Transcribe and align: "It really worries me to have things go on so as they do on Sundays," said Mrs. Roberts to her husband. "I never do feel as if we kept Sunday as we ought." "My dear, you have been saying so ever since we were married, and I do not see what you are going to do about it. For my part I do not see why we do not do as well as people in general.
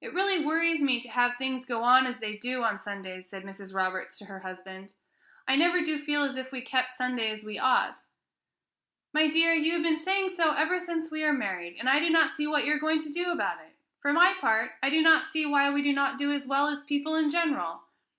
"It 0.00 0.14
really 0.14 0.42
worries 0.42 0.80
me 0.80 0.98
to 1.02 1.10
have 1.10 1.36
things 1.36 1.66
go 1.66 1.84
on 1.84 2.04
so 2.04 2.08
as 2.08 2.18
they 2.20 2.36
do 2.38 2.62
on 2.62 2.80
Sundays," 2.80 3.28
said 3.28 3.42
Mrs. 3.44 3.74
Roberts 3.74 4.16
to 4.16 4.24
her 4.24 4.38
husband. 4.40 4.94
"I 5.46 5.56
never 5.56 5.82
do 5.82 5.98
feel 6.00 6.22
as 6.22 6.38
if 6.38 6.50
we 6.52 6.62
kept 6.62 6.96
Sunday 6.96 7.30
as 7.30 7.44
we 7.44 7.58
ought." 7.58 7.98
"My 9.12 9.28
dear, 9.28 9.52
you 9.52 9.74
have 9.74 9.82
been 9.82 9.98
saying 10.00 10.30
so 10.30 10.52
ever 10.52 10.80
since 10.80 11.10
we 11.10 11.22
were 11.22 11.34
married, 11.34 11.76
and 11.78 11.86
I 11.86 11.98
do 12.00 12.08
not 12.08 12.32
see 12.32 12.46
what 12.46 12.64
you 12.64 12.72
are 12.72 12.78
going 12.80 13.02
to 13.02 13.12
do 13.12 13.30
about 13.30 13.60
it. 13.60 13.76
For 14.00 14.10
my 14.10 14.32
part 14.40 14.72
I 14.82 14.88
do 14.88 15.02
not 15.02 15.26
see 15.26 15.44
why 15.44 15.68
we 15.68 15.82
do 15.82 15.92
not 15.92 16.16
do 16.16 16.32
as 16.32 16.46
well 16.46 16.68
as 16.68 16.82
people 16.84 17.14
in 17.14 17.30
general. 17.30 17.82